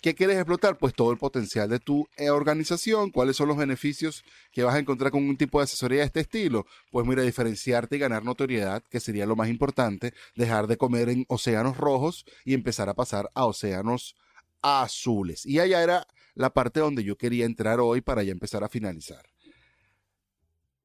¿Qué 0.02 0.14
quieres 0.14 0.36
explotar? 0.36 0.78
Pues 0.78 0.94
todo 0.94 1.12
el 1.12 1.18
potencial 1.18 1.68
de 1.68 1.78
tu 1.78 2.06
eh, 2.16 2.30
organización. 2.30 3.10
¿Cuáles 3.10 3.36
son 3.36 3.48
los 3.48 3.56
beneficios 3.56 4.24
que 4.50 4.62
vas 4.62 4.74
a 4.74 4.78
encontrar 4.78 5.10
con 5.10 5.26
un 5.26 5.36
tipo 5.36 5.58
de 5.58 5.64
asesoría 5.64 6.00
de 6.00 6.06
este 6.06 6.20
estilo? 6.20 6.66
Pues 6.90 7.06
mira, 7.06 7.22
diferenciarte 7.22 7.96
y 7.96 7.98
ganar 7.98 8.24
notoriedad, 8.24 8.82
que 8.90 9.00
sería 9.00 9.26
lo 9.26 9.36
más 9.36 9.48
importante, 9.48 10.12
dejar 10.34 10.66
de 10.66 10.76
comer 10.76 11.10
en 11.10 11.24
océanos 11.28 11.76
rojos 11.76 12.24
y 12.44 12.54
empezar 12.54 12.88
a 12.88 12.94
pasar 12.94 13.30
a 13.34 13.46
océanos 13.46 14.16
azules. 14.62 15.44
Y 15.46 15.58
allá 15.58 15.82
era 15.82 16.06
la 16.34 16.50
parte 16.50 16.80
donde 16.80 17.04
yo 17.04 17.16
quería 17.16 17.44
entrar 17.44 17.80
hoy 17.80 18.00
para 18.00 18.22
ya 18.22 18.32
empezar 18.32 18.64
a 18.64 18.68
finalizar 18.68 19.29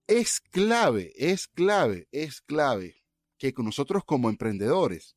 es 0.08 0.40
clave, 0.40 1.14
es 1.16 1.48
clave, 1.48 2.08
es 2.12 2.42
clave 2.42 3.04
que 3.38 3.54
nosotros 3.58 4.04
como 4.06 4.30
emprendedores 4.30 5.16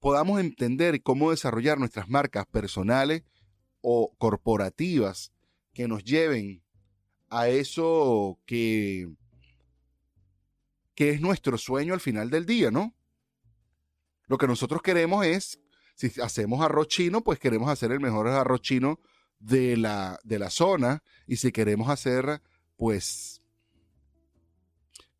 podamos 0.00 0.40
entender 0.40 1.02
cómo 1.02 1.30
desarrollar 1.30 1.78
nuestras 1.78 2.08
marcas 2.08 2.46
personales 2.46 3.22
o 3.80 4.14
corporativas 4.18 5.32
que 5.72 5.88
nos 5.88 6.04
lleven 6.04 6.62
a 7.28 7.48
eso 7.48 8.38
que, 8.46 9.08
que 10.94 11.10
es 11.10 11.20
nuestro 11.20 11.58
sueño 11.58 11.94
al 11.94 12.00
final 12.00 12.30
del 12.30 12.46
día, 12.46 12.70
¿no? 12.70 12.94
Lo 14.26 14.38
que 14.38 14.46
nosotros 14.46 14.82
queremos 14.82 15.26
es, 15.26 15.60
si 15.96 16.20
hacemos 16.20 16.62
arroz 16.62 16.88
chino, 16.88 17.22
pues 17.22 17.38
queremos 17.38 17.68
hacer 17.68 17.92
el 17.92 18.00
mejor 18.00 18.28
arroz 18.28 18.62
chino 18.62 19.00
de 19.38 19.76
la, 19.76 20.18
de 20.24 20.38
la 20.38 20.50
zona. 20.50 21.02
Y 21.26 21.36
si 21.36 21.52
queremos 21.52 21.88
hacer, 21.88 22.40
pues, 22.76 23.42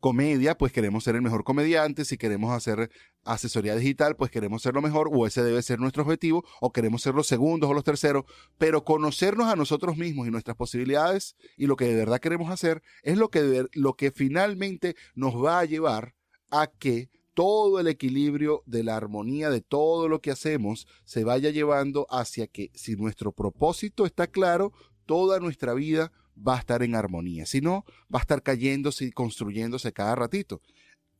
comedia, 0.04 0.54
pues 0.58 0.70
queremos 0.70 1.02
ser 1.02 1.14
el 1.14 1.22
mejor 1.22 1.44
comediante, 1.44 2.04
si 2.04 2.18
queremos 2.18 2.52
hacer 2.52 2.90
asesoría 3.24 3.74
digital, 3.74 4.16
pues 4.16 4.30
queremos 4.30 4.60
ser 4.60 4.74
lo 4.74 4.82
mejor, 4.82 5.08
o 5.10 5.26
ese 5.26 5.42
debe 5.42 5.62
ser 5.62 5.80
nuestro 5.80 6.02
objetivo, 6.02 6.44
o 6.60 6.74
queremos 6.74 7.00
ser 7.00 7.14
los 7.14 7.26
segundos 7.26 7.70
o 7.70 7.72
los 7.72 7.84
terceros, 7.84 8.24
pero 8.58 8.84
conocernos 8.84 9.46
a 9.46 9.56
nosotros 9.56 9.96
mismos 9.96 10.28
y 10.28 10.30
nuestras 10.30 10.58
posibilidades 10.58 11.36
y 11.56 11.68
lo 11.68 11.76
que 11.76 11.86
de 11.86 11.94
verdad 11.94 12.20
queremos 12.20 12.50
hacer 12.50 12.82
es 13.02 13.16
lo 13.16 13.30
que, 13.30 13.64
lo 13.72 13.94
que 13.94 14.10
finalmente 14.10 14.94
nos 15.14 15.42
va 15.42 15.60
a 15.60 15.64
llevar 15.64 16.14
a 16.50 16.66
que 16.66 17.08
todo 17.34 17.80
el 17.80 17.88
equilibrio 17.88 18.62
de 18.64 18.84
la 18.84 18.96
armonía 18.96 19.50
de 19.50 19.60
todo 19.60 20.08
lo 20.08 20.20
que 20.20 20.30
hacemos 20.30 20.86
se 21.04 21.24
vaya 21.24 21.50
llevando 21.50 22.06
hacia 22.08 22.46
que 22.46 22.70
si 22.74 22.96
nuestro 22.96 23.32
propósito 23.32 24.06
está 24.06 24.28
claro, 24.28 24.72
toda 25.04 25.40
nuestra 25.40 25.74
vida 25.74 26.12
va 26.36 26.56
a 26.56 26.60
estar 26.60 26.82
en 26.82 26.94
armonía. 26.94 27.46
Si 27.46 27.60
no, 27.60 27.84
va 28.12 28.20
a 28.20 28.22
estar 28.22 28.42
cayéndose 28.42 29.04
y 29.04 29.10
construyéndose 29.10 29.92
cada 29.92 30.14
ratito. 30.14 30.62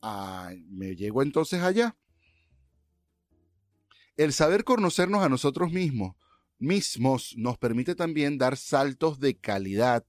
Ah, 0.01 0.51
me 0.69 0.95
llego 0.95 1.21
entonces 1.21 1.61
allá. 1.61 1.95
El 4.17 4.31
saber 4.31 4.63
conocernos 4.63 5.21
a 5.21 5.29
nosotros 5.29 5.71
mismos, 5.71 6.15
mismos 6.57 7.35
nos 7.37 7.57
permite 7.57 7.95
también 7.95 8.37
dar 8.37 8.55
saltos 8.55 9.19
de 9.19 9.37
calidad, 9.37 10.05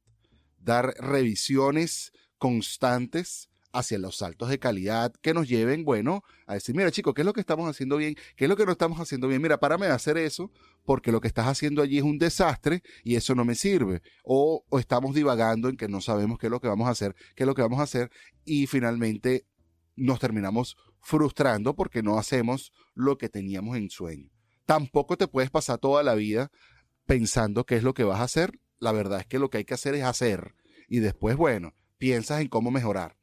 dar 0.58 0.94
revisiones 0.98 2.12
constantes 2.38 3.48
hacia 3.78 3.98
los 3.98 4.16
saltos 4.16 4.48
de 4.48 4.58
calidad 4.58 5.12
que 5.20 5.34
nos 5.34 5.48
lleven, 5.48 5.84
bueno, 5.84 6.24
a 6.46 6.54
decir, 6.54 6.74
mira 6.74 6.90
chicos, 6.90 7.12
¿qué 7.14 7.22
es 7.22 7.26
lo 7.26 7.34
que 7.34 7.40
estamos 7.40 7.68
haciendo 7.68 7.98
bien? 7.98 8.16
¿Qué 8.36 8.44
es 8.44 8.48
lo 8.48 8.56
que 8.56 8.64
no 8.64 8.72
estamos 8.72 8.98
haciendo 9.00 9.28
bien? 9.28 9.42
Mira, 9.42 9.60
párame 9.60 9.86
de 9.86 9.92
hacer 9.92 10.16
eso 10.16 10.50
porque 10.84 11.12
lo 11.12 11.20
que 11.20 11.28
estás 11.28 11.46
haciendo 11.46 11.82
allí 11.82 11.98
es 11.98 12.04
un 12.04 12.18
desastre 12.18 12.82
y 13.04 13.16
eso 13.16 13.34
no 13.34 13.44
me 13.44 13.54
sirve. 13.54 14.00
O, 14.24 14.64
o 14.68 14.78
estamos 14.78 15.14
divagando 15.14 15.68
en 15.68 15.76
que 15.76 15.88
no 15.88 16.00
sabemos 16.00 16.38
qué 16.38 16.46
es 16.46 16.50
lo 16.50 16.60
que 16.60 16.68
vamos 16.68 16.88
a 16.88 16.92
hacer, 16.92 17.14
qué 17.34 17.42
es 17.42 17.46
lo 17.46 17.54
que 17.54 17.62
vamos 17.62 17.78
a 17.78 17.82
hacer 17.82 18.10
y 18.44 18.66
finalmente 18.66 19.46
nos 19.94 20.20
terminamos 20.20 20.76
frustrando 21.00 21.76
porque 21.76 22.02
no 22.02 22.18
hacemos 22.18 22.72
lo 22.94 23.18
que 23.18 23.28
teníamos 23.28 23.76
en 23.76 23.90
sueño. 23.90 24.30
Tampoco 24.64 25.18
te 25.18 25.28
puedes 25.28 25.50
pasar 25.50 25.78
toda 25.78 26.02
la 26.02 26.14
vida 26.14 26.50
pensando 27.04 27.64
qué 27.66 27.76
es 27.76 27.82
lo 27.82 27.92
que 27.92 28.04
vas 28.04 28.20
a 28.20 28.24
hacer. 28.24 28.58
La 28.78 28.92
verdad 28.92 29.20
es 29.20 29.26
que 29.26 29.38
lo 29.38 29.50
que 29.50 29.58
hay 29.58 29.64
que 29.64 29.74
hacer 29.74 29.94
es 29.94 30.04
hacer 30.04 30.54
y 30.88 31.00
después, 31.00 31.36
bueno, 31.36 31.74
piensas 31.98 32.40
en 32.40 32.48
cómo 32.48 32.70
mejorar 32.70 33.16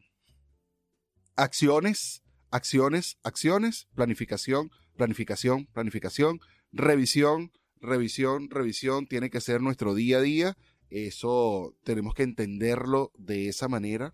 acciones, 1.35 2.23
acciones, 2.51 3.17
acciones, 3.23 3.87
planificación, 3.95 4.71
planificación, 4.95 5.65
planificación, 5.73 6.39
revisión, 6.71 7.51
revisión, 7.81 8.49
revisión, 8.49 9.07
tiene 9.07 9.29
que 9.29 9.41
ser 9.41 9.61
nuestro 9.61 9.95
día 9.95 10.17
a 10.17 10.21
día. 10.21 10.57
Eso 10.89 11.75
tenemos 11.83 12.13
que 12.13 12.23
entenderlo 12.23 13.11
de 13.17 13.47
esa 13.47 13.67
manera. 13.67 14.13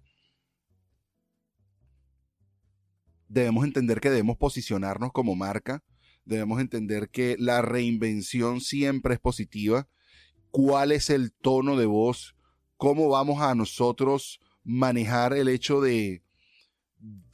Debemos 3.27 3.65
entender 3.65 3.99
que 3.99 4.09
debemos 4.09 4.38
posicionarnos 4.38 5.11
como 5.11 5.35
marca. 5.35 5.83
Debemos 6.25 6.62
entender 6.62 7.10
que 7.10 7.36
la 7.38 7.62
reinvención 7.62 8.62
siempre 8.62 9.15
es 9.15 9.19
positiva. 9.19 9.88
¿Cuál 10.51 10.91
es 10.91 11.10
el 11.10 11.32
tono 11.32 11.75
de 11.75 11.86
voz? 11.86 12.36
¿Cómo 12.77 13.10
vamos 13.10 13.41
a 13.41 13.53
nosotros 13.53 14.39
manejar 14.63 15.34
el 15.34 15.47
hecho 15.47 15.82
de, 15.82 16.23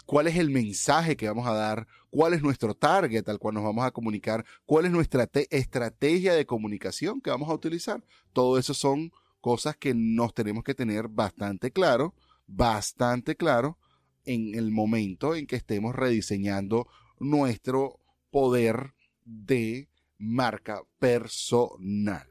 cuál 0.05 0.27
es 0.27 0.35
el 0.37 0.49
mensaje 0.49 1.15
que 1.15 1.27
vamos 1.27 1.47
a 1.47 1.53
dar, 1.53 1.87
cuál 2.09 2.33
es 2.33 2.41
nuestro 2.41 2.75
target 2.75 3.27
al 3.27 3.39
cual 3.39 3.55
nos 3.55 3.63
vamos 3.63 3.85
a 3.85 3.91
comunicar, 3.91 4.45
cuál 4.65 4.85
es 4.85 4.91
nuestra 4.91 5.29
estrategia 5.49 6.33
de 6.33 6.45
comunicación 6.45 7.21
que 7.21 7.29
vamos 7.29 7.49
a 7.49 7.53
utilizar. 7.53 8.03
Todo 8.33 8.57
eso 8.57 8.73
son 8.73 9.11
cosas 9.41 9.77
que 9.77 9.93
nos 9.93 10.33
tenemos 10.33 10.63
que 10.63 10.75
tener 10.75 11.07
bastante 11.07 11.71
claro, 11.71 12.13
bastante 12.47 13.35
claro 13.35 13.77
en 14.25 14.55
el 14.55 14.71
momento 14.71 15.35
en 15.35 15.45
que 15.47 15.55
estemos 15.55 15.95
rediseñando 15.95 16.87
nuestro 17.19 17.99
poder 18.31 18.93
de 19.23 19.87
marca 20.17 20.81
personal. 20.99 22.27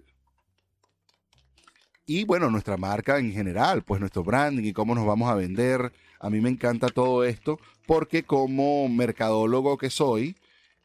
Y 2.07 2.25
bueno, 2.25 2.51
nuestra 2.51 2.77
marca 2.77 3.19
en 3.19 3.33
general, 3.33 3.83
pues 3.83 4.01
nuestro 4.01 4.23
branding 4.23 4.65
y 4.65 4.73
cómo 4.73 4.95
nos 4.95 5.07
vamos 5.07 5.31
a 5.31 5.35
vender, 5.35 5.93
a 6.25 6.31
mí 6.31 6.41
me 6.41 6.49
encanta 6.49 6.89
todo 6.89 7.23
esto 7.23 7.61
porque 7.87 8.23
como 8.23 8.89
mercadólogo 8.89 9.77
que 9.77 9.91
soy, 9.91 10.39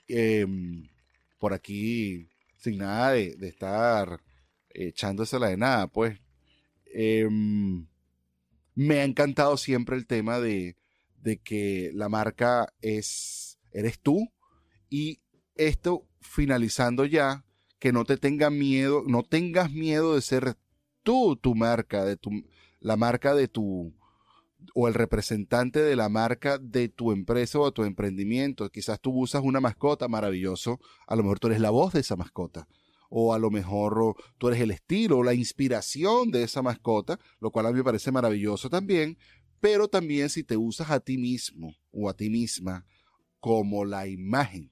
em, 0.09 0.89
por 1.39 1.53
aquí, 1.53 2.27
sin 2.57 2.79
nada 2.79 3.13
de, 3.13 3.37
estar 3.47 4.19
echándosela 4.69 5.47
de 5.47 5.55
nada, 5.55 5.87
pues 5.87 6.19
em, 6.93 7.87
me 8.75 8.99
ha 8.99 9.05
encantado 9.05 9.55
siempre 9.55 9.95
el 9.95 10.07
tema 10.07 10.41
de, 10.41 10.75
de 11.21 11.37
que 11.37 11.91
la 11.93 12.09
marca 12.09 12.73
es, 12.81 13.59
eres 13.71 13.97
tú 13.97 14.29
y 14.89 15.21
esto 15.55 16.05
finalizando 16.19 17.05
ya, 17.05 17.45
que 17.79 17.93
no 17.93 18.03
te 18.03 18.17
tenga 18.17 18.49
miedo, 18.49 19.03
no 19.07 19.23
tengas 19.23 19.71
miedo 19.71 20.15
de 20.15 20.21
ser 20.21 20.57
tú 21.01 21.37
tu 21.37 21.55
marca, 21.55 22.03
de 22.03 22.17
tu, 22.17 22.29
la 22.81 22.97
marca 22.97 23.33
de 23.33 23.47
tu, 23.47 23.93
o 24.73 24.87
el 24.87 24.93
representante 24.93 25.81
de 25.81 25.95
la 25.95 26.09
marca 26.09 26.57
de 26.57 26.89
tu 26.89 27.11
empresa 27.11 27.59
o 27.59 27.71
tu 27.71 27.83
emprendimiento. 27.83 28.69
Quizás 28.69 28.99
tú 28.99 29.11
usas 29.11 29.43
una 29.43 29.59
mascota 29.59 30.07
maravilloso, 30.07 30.79
a 31.07 31.15
lo 31.15 31.23
mejor 31.23 31.39
tú 31.39 31.47
eres 31.47 31.61
la 31.61 31.69
voz 31.69 31.93
de 31.93 32.01
esa 32.01 32.15
mascota, 32.15 32.67
o 33.09 33.33
a 33.33 33.39
lo 33.39 33.49
mejor 33.49 34.15
tú 34.37 34.47
eres 34.49 34.61
el 34.61 34.71
estilo 34.71 35.19
o 35.19 35.23
la 35.23 35.33
inspiración 35.33 36.31
de 36.31 36.43
esa 36.43 36.61
mascota, 36.61 37.19
lo 37.39 37.51
cual 37.51 37.65
a 37.65 37.71
mí 37.71 37.77
me 37.77 37.83
parece 37.83 38.11
maravilloso 38.11 38.69
también, 38.69 39.17
pero 39.59 39.87
también 39.87 40.29
si 40.29 40.43
te 40.43 40.57
usas 40.57 40.89
a 40.91 40.99
ti 40.99 41.17
mismo 41.17 41.75
o 41.91 42.09
a 42.09 42.13
ti 42.13 42.29
misma 42.29 42.85
como 43.39 43.85
la 43.85 44.07
imagen, 44.07 44.71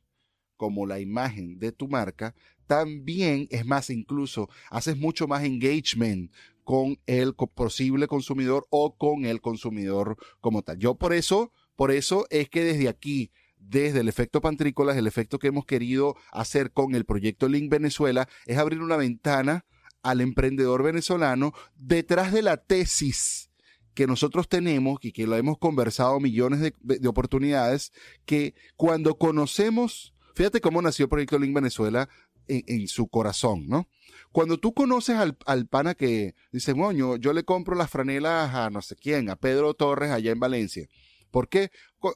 como 0.56 0.86
la 0.86 1.00
imagen 1.00 1.58
de 1.60 1.72
tu 1.72 1.88
marca, 1.88 2.36
también 2.68 3.48
es 3.50 3.66
más, 3.66 3.90
incluso 3.90 4.50
haces 4.70 4.98
mucho 4.98 5.28
más 5.28 5.44
engagement 5.44 6.32
con 6.68 7.00
el 7.06 7.34
posible 7.34 8.08
consumidor 8.08 8.68
o 8.70 8.98
con 8.98 9.24
el 9.24 9.40
consumidor 9.40 10.18
como 10.42 10.64
tal. 10.64 10.78
Yo 10.78 10.96
por 10.96 11.14
eso, 11.14 11.54
por 11.78 11.92
eso 11.92 12.28
es 12.30 12.50
que 12.50 12.62
desde 12.62 12.90
aquí, 12.90 13.32
desde 13.58 14.02
el 14.02 14.10
efecto 14.10 14.42
Pantrícolas, 14.42 14.98
el 14.98 15.08
efecto 15.08 15.40
que 15.40 15.48
hemos 15.48 15.66
querido 15.66 16.18
hacer 16.34 16.74
con 16.74 16.94
el 16.94 17.06
proyecto 17.06 17.48
Link 17.48 17.72
Venezuela 17.72 18.28
es 18.48 18.58
abrir 18.58 18.82
una 18.82 18.98
ventana 18.98 19.66
al 20.04 20.20
emprendedor 20.20 20.84
venezolano 20.84 21.54
detrás 21.78 22.34
de 22.34 22.42
la 22.42 22.58
tesis 22.58 23.50
que 23.94 24.06
nosotros 24.06 24.50
tenemos 24.50 25.00
y 25.04 25.14
que 25.14 25.26
lo 25.26 25.38
hemos 25.38 25.60
conversado 25.60 26.20
millones 26.20 26.60
de, 26.60 27.08
oportunidades, 27.08 27.94
que 28.26 28.56
cuando 28.76 29.18
conocemos, 29.18 30.14
fíjate 30.36 30.60
cómo 30.60 30.82
nació 30.82 31.06
el 31.06 31.10
proyecto 31.10 31.40
Link 31.40 31.56
Venezuela 31.56 32.10
en, 32.48 32.88
su 32.88 33.08
corazón, 33.08 33.68
¿no? 33.68 33.88
Cuando 34.32 34.60
tú 34.60 34.74
conoces 34.74 35.16
al, 35.18 35.38
al 35.46 35.68
pana 35.68 35.96
que 35.96 36.36
dice, 36.52 36.74
moño, 36.74 37.16
yo 37.18 37.34
le 37.34 37.44
compro 37.44 37.76
las 37.76 37.90
franelas 37.90 38.54
a 38.54 38.70
no 38.70 38.82
sé 38.82 38.96
quién, 38.96 39.30
a 39.30 39.36
Pedro 39.36 39.74
Torres 39.74 40.12
allá 40.12 40.32
en 40.32 40.40
Valencia. 40.40 40.88
¿Por 41.32 41.50
qué? 41.50 41.72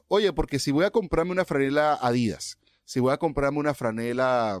Oye, 0.08 0.32
porque 0.32 0.58
si 0.58 0.70
voy 0.70 0.84
a 0.84 0.90
comprarme 0.90 1.32
una 1.32 1.44
franela 1.44 1.94
Adidas, 1.94 2.58
si 2.84 3.00
voy 3.00 3.12
a 3.12 3.18
comprarme 3.18 3.58
una 3.58 3.74
franela, 3.74 4.60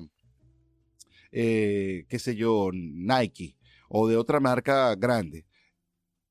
eh, 1.30 2.06
qué 2.08 2.18
sé 2.18 2.36
yo, 2.36 2.70
Nike 2.72 3.56
o 3.88 4.08
de 4.08 4.16
otra 4.16 4.40
marca 4.40 4.94
grande, 4.94 5.46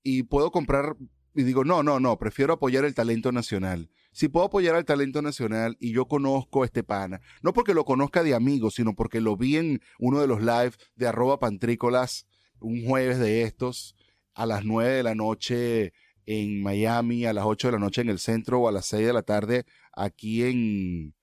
y 0.03 0.23
puedo 0.23 0.51
comprar, 0.51 0.95
y 1.35 1.43
digo, 1.43 1.63
no, 1.63 1.83
no, 1.83 1.99
no, 1.99 2.17
prefiero 2.17 2.53
apoyar 2.53 2.85
el 2.85 2.95
talento 2.95 3.31
nacional 3.31 3.89
si 4.11 4.27
puedo 4.27 4.45
apoyar 4.45 4.75
al 4.75 4.85
talento 4.85 5.21
nacional 5.21 5.77
y 5.79 5.93
yo 5.93 6.05
conozco 6.05 6.63
a 6.63 6.65
este 6.65 6.83
pana, 6.83 7.21
no 7.41 7.53
porque 7.53 7.73
lo 7.73 7.85
conozca 7.85 8.23
de 8.23 8.35
amigos, 8.35 8.75
sino 8.75 8.93
porque 8.93 9.21
lo 9.21 9.37
vi 9.37 9.57
en 9.57 9.81
uno 9.99 10.19
de 10.19 10.27
los 10.27 10.41
live 10.41 10.73
de 10.95 11.07
arroba 11.07 11.39
pantrícolas 11.39 12.27
un 12.59 12.85
jueves 12.85 13.19
de 13.19 13.43
estos 13.43 13.95
a 14.33 14.45
las 14.45 14.63
nueve 14.65 14.91
de 14.93 15.03
la 15.03 15.15
noche 15.15 15.93
en 16.25 16.61
Miami, 16.61 17.25
a 17.25 17.33
las 17.33 17.45
ocho 17.45 17.67
de 17.67 17.73
la 17.73 17.79
noche 17.79 18.01
en 18.01 18.09
el 18.09 18.19
centro 18.19 18.61
o 18.61 18.67
a 18.67 18.71
las 18.71 18.85
seis 18.85 19.05
de 19.05 19.13
la 19.13 19.23
tarde 19.23 19.65
aquí 19.93 20.43
en, 20.43 21.15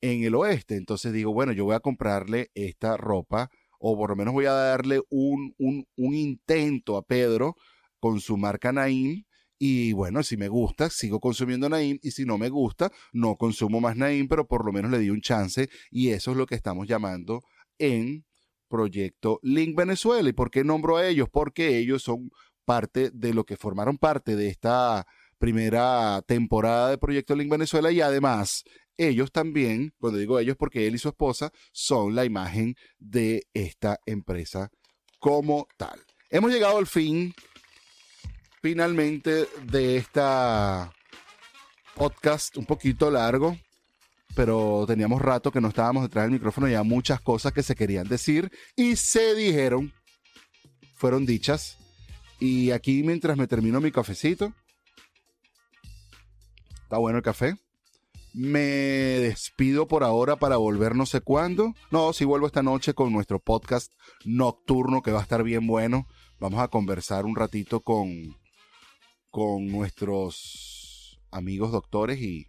en 0.00 0.24
el 0.24 0.34
oeste. 0.34 0.76
Entonces 0.76 1.12
digo, 1.12 1.32
bueno, 1.32 1.52
yo 1.52 1.64
voy 1.64 1.74
a 1.74 1.80
comprarle 1.80 2.50
esta 2.54 2.96
ropa 2.96 3.50
o 3.78 3.96
por 3.96 4.10
lo 4.10 4.16
menos 4.16 4.34
voy 4.34 4.46
a 4.46 4.52
darle 4.52 5.00
un, 5.10 5.54
un, 5.58 5.86
un 5.96 6.14
intento 6.14 6.96
a 6.96 7.02
Pedro 7.02 7.56
con 7.98 8.20
su 8.20 8.36
marca 8.36 8.72
Naim 8.72 9.24
y 9.62 9.92
bueno, 9.92 10.22
si 10.22 10.38
me 10.38 10.48
gusta, 10.48 10.88
sigo 10.88 11.20
consumiendo 11.20 11.68
Naim. 11.68 11.98
Y 12.00 12.12
si 12.12 12.24
no 12.24 12.38
me 12.38 12.48
gusta, 12.48 12.90
no 13.12 13.36
consumo 13.36 13.78
más 13.78 13.94
Naim, 13.94 14.26
pero 14.26 14.48
por 14.48 14.64
lo 14.64 14.72
menos 14.72 14.90
le 14.90 14.98
di 14.98 15.10
un 15.10 15.20
chance. 15.20 15.68
Y 15.90 16.08
eso 16.08 16.30
es 16.30 16.38
lo 16.38 16.46
que 16.46 16.54
estamos 16.54 16.88
llamando 16.88 17.42
en 17.78 18.24
proyecto 18.68 19.38
Link 19.42 19.76
Venezuela. 19.76 20.26
¿Y 20.26 20.32
por 20.32 20.50
qué 20.50 20.64
nombro 20.64 20.96
a 20.96 21.06
ellos? 21.06 21.28
Porque 21.30 21.76
ellos 21.76 22.02
son 22.02 22.30
parte 22.64 23.10
de 23.12 23.34
lo 23.34 23.44
que 23.44 23.58
formaron 23.58 23.98
parte 23.98 24.34
de 24.34 24.48
esta 24.48 25.06
primera 25.36 26.22
temporada 26.26 26.88
de 26.88 26.98
Proyecto 26.98 27.36
Link 27.36 27.50
Venezuela 27.50 27.92
y 27.92 28.00
además 28.00 28.64
ellos 28.96 29.30
también, 29.30 29.92
cuando 29.98 30.18
digo 30.18 30.38
ellos 30.38 30.56
porque 30.56 30.86
él 30.86 30.94
y 30.94 30.98
su 30.98 31.08
esposa 31.08 31.52
son 31.72 32.14
la 32.14 32.24
imagen 32.24 32.76
de 32.98 33.42
esta 33.52 34.00
empresa 34.06 34.70
como 35.18 35.68
tal. 35.76 36.00
Hemos 36.30 36.50
llegado 36.50 36.78
al 36.78 36.86
fin, 36.86 37.34
finalmente, 38.60 39.48
de 39.64 39.96
esta 39.96 40.92
podcast 41.94 42.56
un 42.56 42.64
poquito 42.64 43.10
largo, 43.10 43.58
pero 44.34 44.84
teníamos 44.86 45.20
rato 45.20 45.50
que 45.50 45.60
no 45.60 45.68
estábamos 45.68 46.02
detrás 46.02 46.24
del 46.24 46.32
micrófono 46.32 46.66
y 46.66 46.74
había 46.74 46.82
muchas 46.82 47.20
cosas 47.20 47.52
que 47.52 47.62
se 47.62 47.74
querían 47.74 48.08
decir 48.08 48.50
y 48.76 48.96
se 48.96 49.34
dijeron, 49.34 49.92
fueron 50.94 51.26
dichas. 51.26 51.76
Y 52.38 52.70
aquí 52.70 53.02
mientras 53.02 53.36
me 53.36 53.46
termino 53.46 53.80
mi 53.80 53.90
cafecito, 53.92 54.54
está 56.82 56.96
bueno 56.96 57.18
el 57.18 57.24
café. 57.24 57.56
Me 58.32 58.60
despido 58.60 59.88
por 59.88 60.04
ahora 60.04 60.36
para 60.36 60.56
volver 60.56 60.94
no 60.94 61.04
sé 61.04 61.20
cuándo. 61.20 61.74
No, 61.90 62.12
si 62.12 62.24
vuelvo 62.24 62.46
esta 62.46 62.62
noche 62.62 62.94
con 62.94 63.12
nuestro 63.12 63.40
podcast 63.40 63.92
nocturno 64.24 65.02
que 65.02 65.10
va 65.10 65.18
a 65.18 65.22
estar 65.22 65.42
bien 65.42 65.66
bueno. 65.66 66.06
Vamos 66.38 66.60
a 66.60 66.68
conversar 66.68 67.26
un 67.26 67.36
ratito 67.36 67.80
con, 67.80 68.39
con 69.30 69.66
nuestros 69.68 71.20
amigos 71.30 71.72
doctores 71.72 72.20
y 72.20 72.48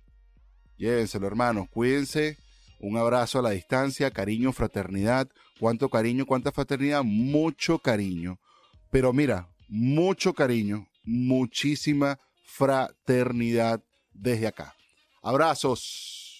llévenselo 0.77 1.27
hermanos, 1.27 1.67
cuídense. 1.69 2.37
Un 2.79 2.97
abrazo 2.97 3.39
a 3.39 3.41
la 3.43 3.51
distancia, 3.51 4.09
cariño, 4.09 4.51
fraternidad. 4.51 5.29
¿Cuánto 5.59 5.89
cariño, 5.89 6.25
cuánta 6.25 6.51
fraternidad? 6.51 7.03
Mucho 7.03 7.77
cariño. 7.77 8.39
Pero 8.89 9.13
mira, 9.13 9.47
mucho 9.67 10.33
cariño, 10.33 10.87
muchísima 11.03 12.19
fraternidad 12.43 13.83
desde 14.11 14.47
acá. 14.47 14.75
Abrazos. 15.21 16.30